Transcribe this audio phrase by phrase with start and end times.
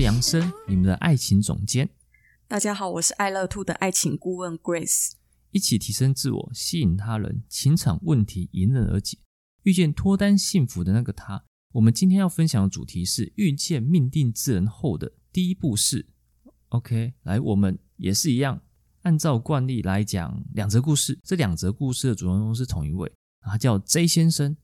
[0.00, 1.90] 杨生，你们的爱情总监。
[2.46, 5.10] 大家好，我是爱乐 Two 的爱情顾问 Grace。
[5.50, 9.18] 一起提升自我，吸引他人，情场问题迎刃而解，
[9.64, 11.44] 遇见脱单幸福的那个他。
[11.72, 16.06] 我们今天要分享的主题是遇见命定之人后的第一步是
[16.70, 17.12] OK。
[17.24, 18.62] 来，我们也是一样，
[19.02, 21.18] 按照惯例来讲两则故事。
[21.22, 24.56] 这两则故事的主人公是同一位，他叫 J 先生。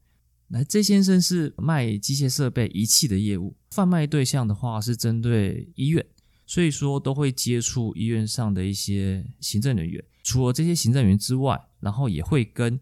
[0.54, 6.06] 来，J 先生是卖机械设备仪器的业务，贩卖对象的话是针对医院，
[6.46, 10.02] 所以说都会接触医院上的一些行政人员。
[10.22, 12.78] 除了这些行政人员之外，然后也会跟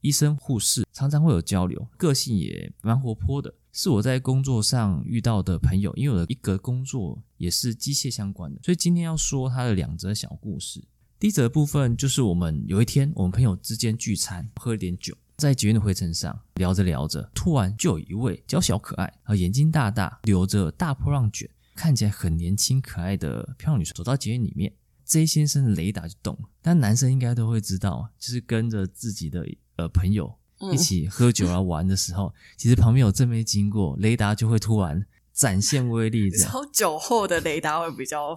[0.00, 5.94] 医生、护士常常会有交流，个性也蛮活泼的，是我在工作上遇到的朋友。
[5.94, 10.82] 因为我的一个工作也是机械相关的，所以今天要说他的两则小故事。
[11.20, 15.16] 第一则部分就是我们有一天，我们朋友之间聚餐，喝了点酒。
[15.36, 24.72] 在捷运的回程上，聊着聊着，突然就有一位娇小可爱、啊眼睛大大、留着大波浪卷、看起来很年轻可爱的漂亮女生走到捷运里面
[25.04, 26.48] ，J 先生的雷达就动了。
[26.60, 29.44] 但男生应该都会知道，就是跟着自己的
[29.76, 30.32] 呃朋友
[30.72, 36.30] 一起喝酒啊玩的时候，嗯、 其实旁边有正妹经过，雷达就会突然展现威力。
[36.30, 38.36] 这样，超酒后的雷达会比较。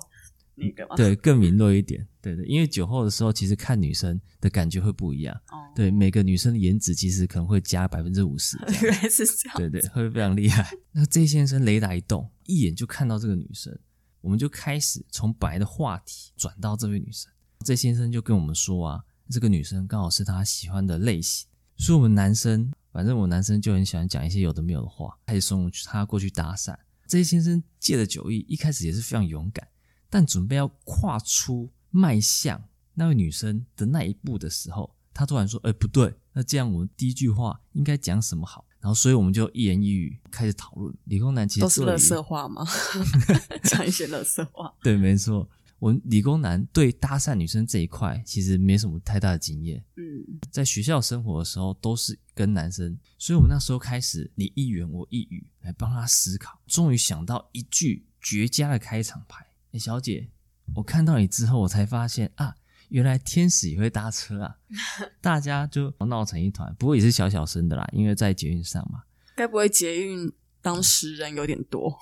[0.56, 0.96] 那个吗？
[0.96, 2.08] 对，更敏锐一点。
[2.22, 5.36] 对对，因为酒后的时候，其实看女生的感觉会不一样。
[5.50, 8.58] 哦，对，每个女生的颜值其实可能会加百分之五十。
[8.82, 9.58] 原来是这样。
[9.58, 10.72] 对对，会非常厉害。
[10.92, 13.78] 那 J 先生雷达一动，一眼就看到这个女生，
[14.22, 17.32] 我们就开始从本来的话题转到这位女生。
[17.64, 21.48] J 先生就跟我们说啊，这个女生刚好是他喜欢的类型，
[21.78, 26.76] 所以我们男生，反正我男生就很喜欢讲一些有的没有的话，开始怂恿他过去搭讪。
[27.08, 29.68] J 先生借着酒意，一开始也是非常勇敢。
[30.16, 40.96] 但准备要跨出迈向那位女生的那一步的时候，他突然说：“哎，不对，那这样我们第一句话应该讲什么好？”然后，所以我们就一言一语开始讨论。
[41.04, 42.66] 理工男其实都是乐色话吗？
[43.66, 44.74] 讲一些乐色话。
[44.82, 45.50] 对，没错，
[45.80, 49.84] 我们理工男对搭讪女生这一块其实没什么太大的经验。
[49.98, 59.45] 嗯，在学校生活的时候都是跟男生，所以我们那时候开始你一言我一语来帮他思考，终于想到一句绝佳的开场白。
[59.78, 60.30] 小姐，
[60.76, 62.56] 我看到你之后，我才发现啊，
[62.90, 64.58] 原来天使也会搭车啊！
[65.22, 69.04] 大家就闹成一团，不过也是小小声的啦，因为在捷运上嘛。
[69.36, 70.32] 该不会捷运
[70.62, 71.98] 当时人有点多？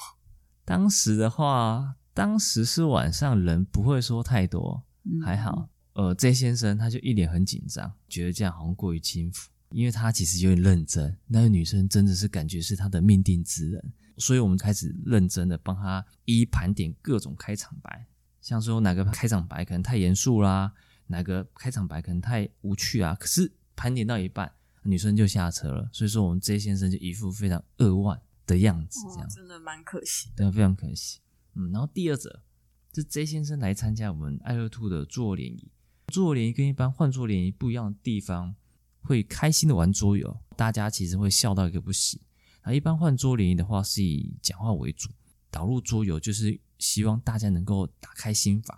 [0.66, 4.84] 当时的话，当时是晚上，人不会说太多，
[5.26, 5.70] 还好。
[5.94, 11.16] 呃，J 先生他就一脸很紧张，觉得这样好像过于轻浮，因为他其实有点认真。
[11.28, 13.94] 那个女生真的是感觉是他的命定之人。
[14.18, 18.06] 所以我们开始认真的帮他一一盘点各种开场白，
[18.42, 20.74] 像说哪个开场白可能太严肃啦，
[21.08, 23.16] 哪个开场白可能太无趣啊。
[23.20, 24.52] 可是盘点到一半，
[24.84, 25.90] 女生就下车了。
[25.92, 31.20] 所以说我们 J 先生就一副非常扼腕的样子，这样、哦、真的蛮可惜，对，非常可惜。
[31.56, 32.44] 嗯，然后第二者，
[32.92, 35.72] 这 J 先生来参加我们爱乐 Two 的桌游联谊。
[36.08, 38.56] 桌游联谊跟一般换桌联谊不一样的地方，
[39.02, 42.20] 会开心的玩桌游，大家其实会笑到一个不行。
[42.66, 45.10] 那一般换桌联谊的话，是以讲话为主，
[45.52, 48.78] 导入桌游就是希望大家能够打开心房。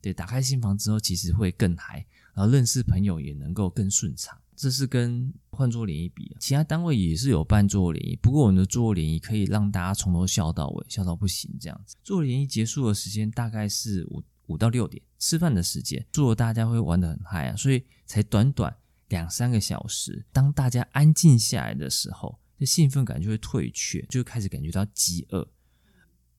[0.00, 4.38] 对，打开心房之后，其实会更嗨，然后认识朋友也能够更顺畅。
[4.54, 11.96] 这是跟换桌联谊比，其他单位也是有办桌联谊，不过我们的桌联谊可以让大家从头笑到尾，笑到不行这样子。
[12.02, 18.74] 桌联谊结束的时间大概是五五到六点，吃饭的时间，桌大家会玩得很嗨啊，所以才短短
[19.08, 22.38] 两三个小时，当大家安静下来的时候。
[22.58, 25.46] 这兴奋感就会退却，就开始感觉到饥饿，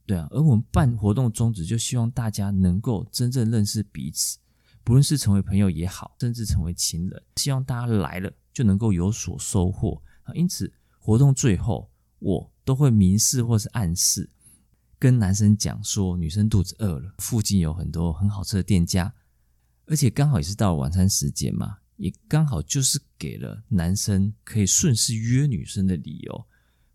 [0.05, 0.27] 对啊。
[0.31, 4.39] 而我们办活动宗旨，就希望大家能够真正认识彼此，
[4.83, 10.01] 不论是成为朋友也好，甚至成为情人，希望大家来了就能够有所收获。
[10.33, 11.89] 因此，活动最后
[12.19, 14.29] 我都会明示或是暗示，
[14.97, 19.13] 跟男生讲说，女生肚子饿了，附近有很多很好吃的店家，
[19.85, 21.77] 而且刚好也是到了晚餐时间嘛。
[21.97, 26.47] 也刚好就是给了男生可以顺势约女生的理由。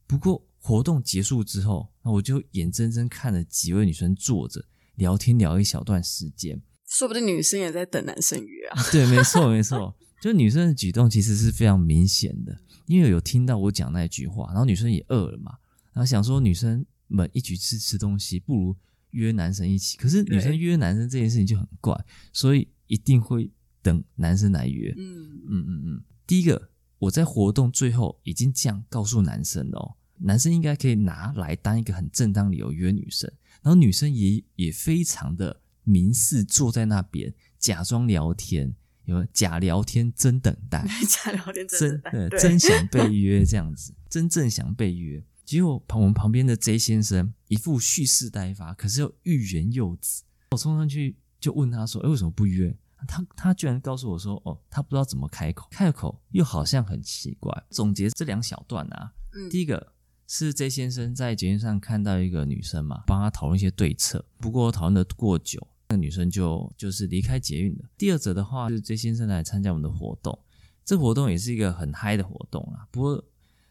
[0.06, 4.64] 不过活动结束之后，那我就眼睁睁看了几位女生坐着
[4.94, 8.82] 聊天聊一小段时间，说不定女生也在等男生约啊。
[8.92, 12.56] 对，没错没错，就女生的举动其实是非常明显的，
[12.86, 15.56] 因为有听到我讲那句话，然后女生也饿了嘛，
[15.92, 18.76] 然后想说女生们一起吃吃东西，不如
[19.10, 19.96] 约男生一起。
[19.96, 21.98] 可是女生约男生这件事情就很怪，
[22.32, 23.50] 所以一定会
[23.82, 24.94] 等男生来约。
[24.96, 26.04] 嗯嗯嗯嗯。
[26.26, 33.30] 第一个，我在活动最后已经这样告诉男生了哦，男生应该可以拿来当一个很正当理由约女生，
[33.62, 38.74] 然后女生也也非常的明示坐在那边假装聊天。
[39.06, 45.20] 有假聊天真等待， 假聊天真等待，真想被约这样子，真正想被约。
[45.44, 50.22] 结果旁我们旁边的 J 先生一副蓄势待发，可是又欲言又止。
[50.52, 52.72] 我冲上去就问他说：“哎，为什么不约？”
[53.06, 59.92] 他他居然告诉我说：“哦，他不知道怎么开口，开口又好像很奇怪。”总结这两小段啊，嗯，第一个
[60.26, 65.66] 是 J 先生在节目上看到一个女生嘛，帮他讨论一些对策，不过讨论的过久。
[65.88, 67.84] 那女生就就是离开捷运了。
[67.98, 70.38] 第二则的话是 J 先生来参加我们的活动，
[70.86, 72.88] 这活动也是一个很嗨的活动啊。
[72.90, 73.22] 不过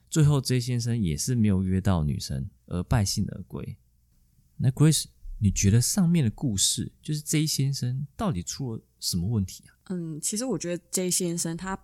[0.07, 3.75] 最后 J 先生也是没有约到女生，而败兴而归。
[4.57, 5.05] 那 Grace，
[5.39, 9.75] 你觉得上面的故事就是 J 先生到底出了什么问题啊？
[9.89, 11.77] 嗯，其实我觉得 J 先生他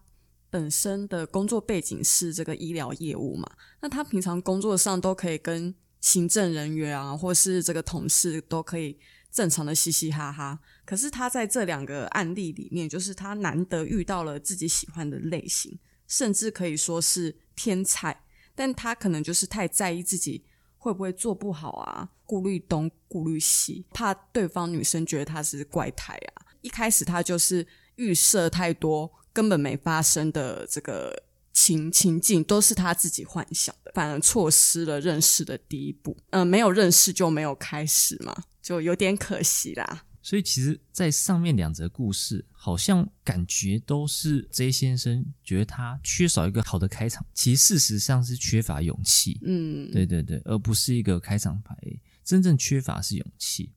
[0.50, 8.98] 本身的工作背景是这个医疗业务嘛，那他平常工作上都可以跟行政人员啊，或是这个同事都可以。
[9.30, 15.78] 正常的嘻嘻哈哈，可是他在这两个案例里面，就是他难得遇到了自己喜欢的类型，
[16.08, 18.24] 甚至可以说是天才，
[18.56, 20.44] 但他可能就是太在意自己
[20.78, 26.47] 会不会做不好啊，顾虑东顾虑西，怕对方女生觉得他是怪胎啊。
[26.62, 27.66] 一开始他就是
[27.96, 31.24] 预设太多根本没发生的这个
[31.54, 36.16] 情情境，都是他自己幻想的，反而错失了认识的第一步。
[36.30, 38.44] 嗯、呃，没有认识就没有开始嘛。
[38.62, 40.04] 就有点可惜啦。
[40.22, 49.40] 所以其实，在上面两则故事，好像感觉都是 J 先生觉得他缺少一个好的开场，其实事实上是缺乏勇气。
[49.44, 51.78] 嗯，对对对，而不是一个开场白。
[52.26, 53.72] 真正缺乏是勇气。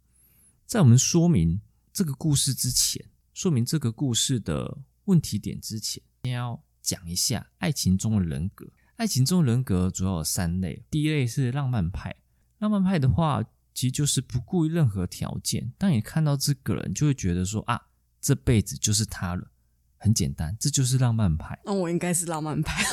[0.66, 1.60] 在我们说明
[1.92, 3.04] 这个故事之前，
[3.34, 8.66] 说明这个故事的问题点之前，先要讲一下爱情中的人格。
[8.96, 12.14] 爱情中的人格主要有三类，第一类是浪漫派。
[12.58, 13.42] 浪漫派的话，
[13.72, 17.88] 其实就是不顾任何条件，当你看到这个人，就会觉得说啊，
[18.20, 19.50] 这辈子就是他了，
[19.96, 21.58] 很简单，这就是浪漫派。
[21.64, 22.84] 那我应该是浪漫派。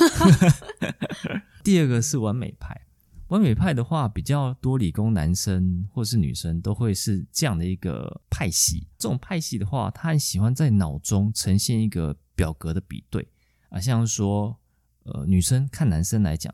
[1.62, 2.87] 第二个是完美派，
[3.28, 8.86] 完美派的话，比较多理工男生或是女生都会是这样的一个派系。
[8.98, 13.28] 这种派系的话，他很喜欢在脑中呈现一个表格的比对
[13.68, 14.58] 啊，像说
[15.04, 16.52] 呃，女生看男生来讲，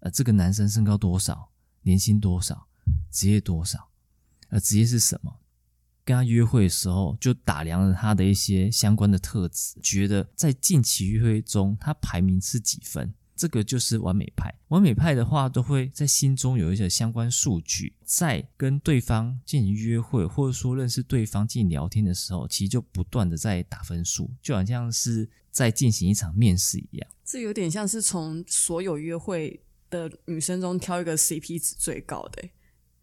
[0.00, 1.50] 呃，这个男生身高多少，
[1.82, 2.68] 年薪多少。
[3.10, 3.90] 职业多少？
[4.48, 5.38] 呃，职业是什么？
[6.04, 13.14] 跟他约会的时候，就打量了他的一些相关的特质，觉得在近期约会中，他排名是几分？
[13.42, 14.54] 这个就是完美派。
[14.68, 27.10] 完美派的话，都会在心中有一些相关数据，在跟对方进行约会，或者说认识对方进行聊天的时候，其实就不断的在打分数，就好像是在进行一场面试一样。
[27.24, 29.60] 这有点像是从所有约会
[29.90, 32.48] 的女生中挑一个 CP 值最高的。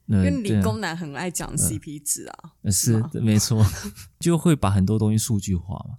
[0.08, 3.64] 因为理工男很爱讲 CP 值啊，是没错，
[4.20, 5.98] 就会把很多东西数据化嘛，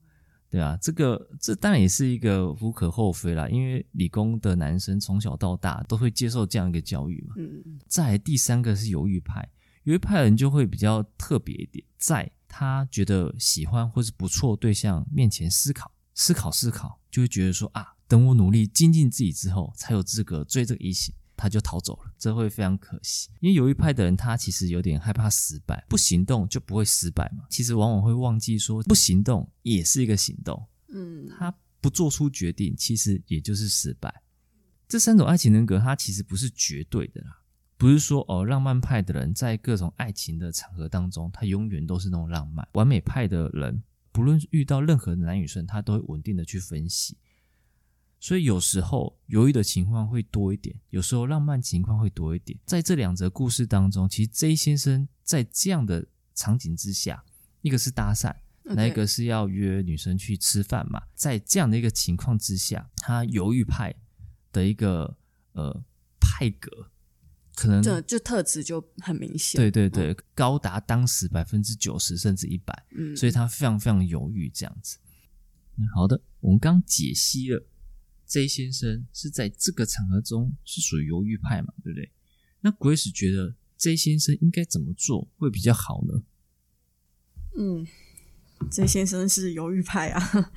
[0.50, 7.37] 对啊，这个这当然也是一个无可厚非啦，因为理工的男生从小到大都会接受这样一个教育嘛。
[7.38, 9.49] 嗯，再来第三个是犹豫派，
[9.85, 21.14] 犹豫派的人就会比较特别一点，在他觉得喜欢或是不错对象面前思考、思考、思考，就会觉得说啊，等我努力精进自己之后，才有资格追这个异性。
[21.40, 23.30] 他就逃走了，这会非常可惜。
[23.40, 27.44] 因为犹豫派的人，他其实有点害怕失败，不行动就不会失败嘛。
[27.49, 30.62] 其实往往会忘记说，不行动也是一个行动。
[30.88, 34.23] 嗯，他不做出决定，其实也就是失败。
[34.87, 37.40] 这三种爱情人格，它其实不是绝对的啦，
[37.78, 42.68] 不是说哦，浪漫派的人在各种爱情的场合当中，他永远都是那种浪漫。
[42.73, 43.82] 完美派的人，
[44.12, 47.16] 不论遇到任何的男女生，他都会稳定的去分析。
[48.23, 52.57] 所以有时候犹豫的情况会多一点，有时候浪漫情况会多一点。
[52.67, 57.25] 在这两则故事当中，其实 J 先生在这样的场景之下，
[57.62, 61.03] 一个是搭讪，那一个是要约女生去吃饭嘛。
[61.15, 63.95] 在这样的一个情况之下，他犹豫派
[64.53, 65.17] 的一个
[65.53, 65.83] 呃
[66.21, 66.91] 派格，
[67.55, 69.59] 可能这就特质就很明显。
[69.59, 74.99] 对对对，高达当时百分之九十甚至一百，嗯，所以他非常非常犹豫这样子。
[75.95, 77.67] 好的，我们刚解析了。
[78.31, 82.13] J 先生是在这个场合中是属于犹豫派嘛，对不对？
[82.61, 86.23] 那 Grace 觉得 J 先生应该怎么做会比较好呢？
[87.59, 87.85] 嗯
[88.71, 90.53] ，J 先生是犹豫派啊。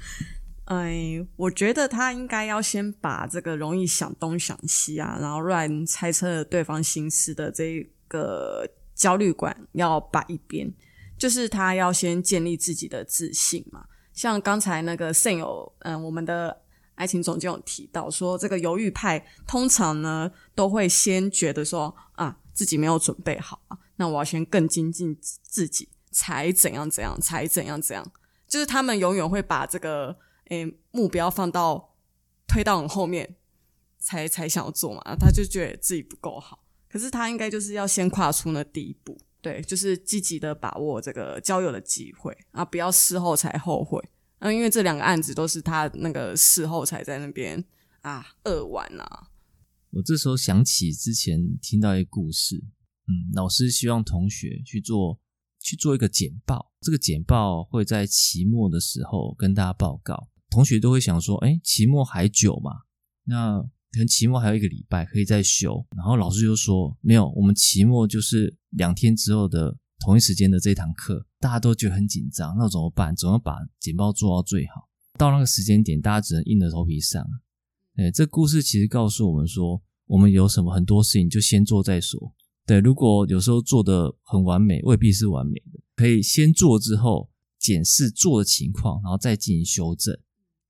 [0.65, 10.71] 哎，我觉得他应该要先把这个容易想东想西啊，然后乱猜测对方心思的这个焦虑感要摆一边，
[11.17, 13.87] 就是他要先建立自己的自信嘛。
[14.13, 16.61] 像刚才那个 Sam 有，嗯，我们的
[16.95, 28.11] 爱情总监有提到说，这个犹豫派通常呢都会先觉得说啊，自己没有准备好啊，那我要先更精进自己，才怎样怎样，才怎样怎样，
[28.47, 30.17] 就是他们永远会把这个
[30.49, 31.95] 诶目标放到
[32.47, 33.35] 推到很后面
[33.99, 39.17] 才才想要做嘛，他就觉得自己不够好，可是他应该就是要先跨出那第一步。
[39.41, 44.01] 对，就是积极的把握这个交友的机会啊，不要事后才后悔。
[44.43, 47.63] 嗯、因为这两个案子都是他那个事后才在那边
[48.01, 49.29] 啊扼腕啊。
[49.91, 52.57] 我这时候想起之前听到一个故事，
[53.07, 55.19] 嗯，老师希望同学去做
[55.59, 60.29] 去做一个简报，这个简报会在期末的时候跟大家报告。
[60.49, 62.71] 同学都会想说，哎，期末还久嘛？
[63.23, 63.63] 那。
[63.93, 73.15] 可能期末还有一个礼拜可以再修，然后老师就说没有，我们期末就是两天之后的同一时间的这堂课，大家都觉得很紧张，那怎么办？
[73.15, 74.89] 总要把简报做到最好。
[75.17, 77.25] 到那个时间点，大家只能硬着头皮上。
[77.95, 82.35] 对，这故事其实告诉我们说，我们有什么很多事情就先做再说。
[82.65, 90.13] 对，如果有时候做的很完美，未必是完美的，可以先做之后检视做的情况，然后再进行修正。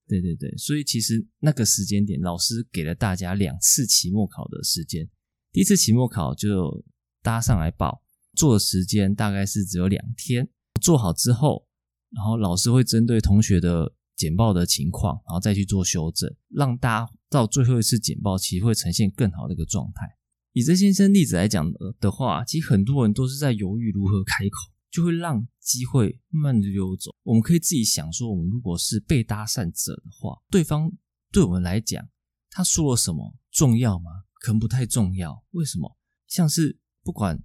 [0.07, 5.09] 对对对，所以其实那个时间点，老师给了大家两次期末考的时间。
[5.51, 6.83] 第一次期末考就
[7.21, 8.02] 大家上来报，
[8.35, 10.49] 做的时间大概是只有两天。
[10.81, 11.67] 做好之后，
[12.09, 20.07] 然后老师会针对同学的简报的情况，然后再去做修正，让大家到最后一次简报期会呈现更好的一个状态。
[20.51, 24.73] 以这先生例子来讲的话，其实很多人都是在犹豫如何开口。
[24.93, 27.09] 就会让机会慢慢的溜走。
[27.23, 30.91] 我们可以自己想说，我们如果是被搭讪者的话，对方
[31.31, 32.07] 对我们来讲，
[32.51, 34.11] 他说了什么重要吗？
[34.35, 35.43] 可能不太重要。
[35.53, 35.97] 为什么？
[36.27, 37.43] 像是不管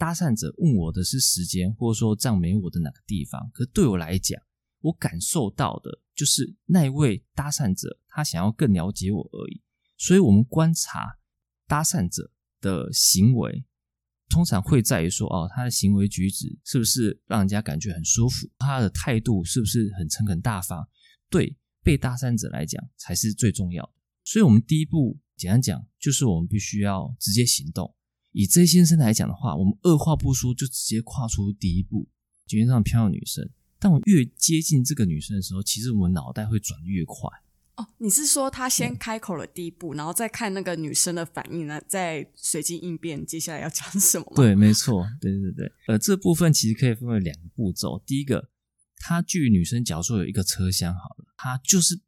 [0.00, 4.40] 搭讪者问我的是时间，或者说赞美我的哪个地方，可对我来讲，
[4.80, 9.60] 我感受到的就是那一位搭讪者他想要更了解我而已。
[9.98, 11.18] 所以，我们观察
[11.66, 13.66] 搭讪者的行为。
[14.30, 18.48] 通常会在于说，哦，他的行为举止是不是让人家感觉很舒服？
[18.56, 20.88] 他的态度是不是很诚恳大方？
[21.28, 23.92] 对被搭讪者来讲才是最重要的。
[24.24, 27.94] 所以，我们第一步简单讲，就是我们必须要直接行动。
[28.32, 32.08] 以 J 先生来讲的话，我们二话不说就直接跨出第一步，
[32.46, 33.48] 街上很漂亮的女生。
[33.78, 37.28] 但我越接近这个女生的时候，其实我们脑袋会转越快。
[37.76, 41.80] 哦，你是说他先开口了第一步，嗯、然后再看那个女生的反应呢？
[41.88, 44.32] 再随机应变，接下来要讲什么？
[44.36, 45.72] 对，没错，对对对。
[45.88, 48.02] 呃，这部分其实可以分为两个步骤。
[48.04, 48.50] 第一个，
[48.98, 51.98] 他距女生假如说有一个车厢好了，他就是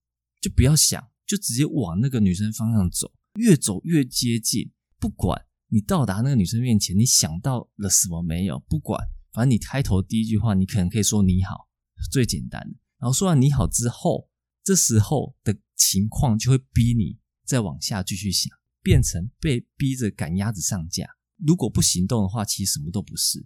[0.42, 4.70] 就不要想，就直接往那个女生方向走，越走越接近。
[4.98, 8.62] 不管你到达那个女生面前，你想到了什么没有？
[8.68, 9.02] 不管，
[9.32, 11.66] 反正你开头第一句话，你可能可以说你好，
[12.10, 12.76] 最简单的。
[12.98, 14.28] 然后说完你好之后。
[14.64, 21.04] 这时候的情况就会逼你再往下继续想，变成被逼着赶鸭子上架。
[21.44, 23.44] 如果不行动的话，其实什么都不是。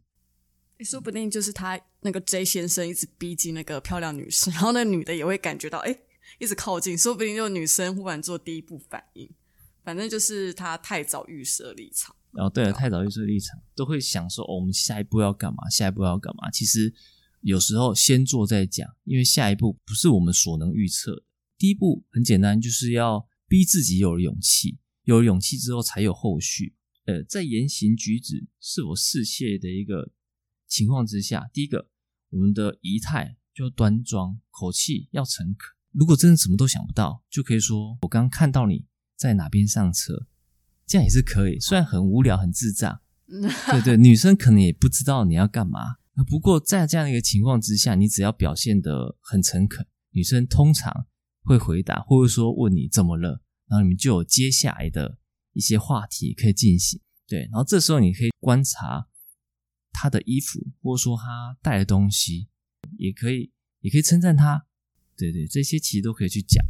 [0.80, 5.98] 说不定就是他那个 J 先生一直逼近那个漂亮女生，然后那女的也会感觉到，哎，
[6.38, 6.98] 一直靠近。
[6.98, 9.34] 说不定就女生忽然做第一步反应，
[9.86, 12.14] 反正就是他太早预设立场。
[12.32, 15.70] 哦，对了，太早预设立场，都会想说，哦，我们下一步要干嘛？
[15.70, 16.50] 下一步要干嘛？
[16.50, 16.92] 其实。
[17.42, 21.22] 有时候先做再讲，因为下一步不是我们所能预测的。
[21.56, 26.74] 第一步很简单，就是要逼自己有了勇气，有了勇气之后才有后续。
[27.04, 30.10] 呃，在言行举止是否适切的一个
[30.66, 31.88] 情况之下，第一个，
[32.30, 35.76] 我们的仪态就端庄，口气要诚恳。
[35.92, 38.84] 如果真的什么都想不到，就可以说：“我刚刚看到你
[39.16, 40.26] 在哪边上车。”
[40.86, 43.00] 这样也是可以，虽然很无聊、很智障。
[43.26, 45.96] 对对，女生可能也不知道你要干嘛。
[46.28, 51.06] 不过，在这样的一个情况之下，你只要表现得很诚恳，女生通常
[51.42, 55.18] 会回答，或者说问你怎么了，然后你们就有接下来的
[55.52, 57.00] 一些话题可以进行。
[57.26, 59.08] 对，然后这时候你可以观察
[59.92, 62.48] 她的衣服，或者说她带的东西，
[62.96, 64.66] 也可以，也可以称赞她。
[65.16, 66.64] 对对，这些其实都可以去讲，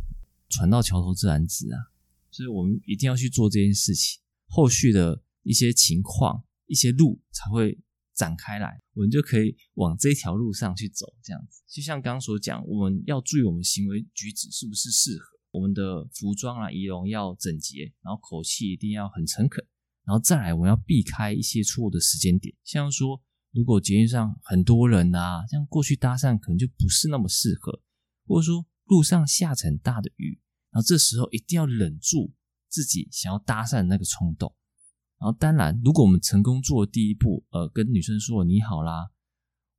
[0.49, 1.93] 船到桥头自然直啊。
[2.31, 7.79] 所以我们一定要去做这件事情，后续的一些情况、一些路才会。
[8.17, 11.05] 展开来，我们就可以往这条路上去走。
[11.23, 19.63] 这样子，就像刚刚所讲，我们要注意我们行为举止是不是适合，我们的服装啊、仪容要整洁，然后口气一定要很诚恳，
[20.07, 27.83] 然后再来，我们要避开一些错误的时间点，像说，如果捷运上很多人啊，像过去搭讪可能就不是那么适合，
[28.27, 30.41] 或者说路上下着很大的雨，
[30.77, 32.35] 然后这时候一定要忍住
[32.69, 34.55] 自己想要搭讪的那个冲动。
[35.19, 39.09] 然后当然，如果我们成功做了第一步，呃，跟女生说你好啦，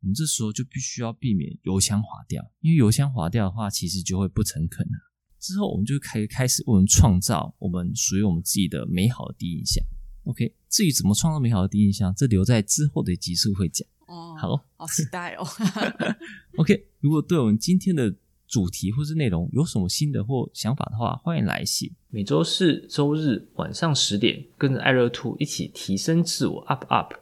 [0.02, 5.14] 我们这时候就必须要避免油腔滑调，因为油腔滑调的话，其实就会不诚恳了。
[5.40, 9.86] 之后我们就可以开始为我们创造我们属于我们自己的美好的第一印象。
[10.24, 13.88] OK，至于怎么创造美好的第一印象，这留在之后的集数会讲。
[14.08, 15.46] 哦，好，好期待哦。
[16.58, 18.10] OK，如果对我们今天的
[18.48, 21.92] 主题或是内容有什么新的或想法的话，欢迎来信。
[22.10, 27.14] 每周四、周日晚上十点，跟着爱乐兔一起提升自我，up up。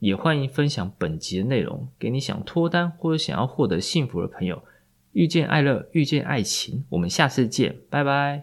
[0.00, 4.62] 也欢迎分享本集的内容给你想脱单或者想要获得幸福的朋友。
[5.12, 8.32] 遇见爱乐，遇见爱情，我们下次见，拜拜。